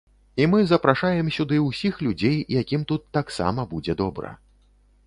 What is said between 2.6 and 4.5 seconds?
якім тут таксама будзе добра.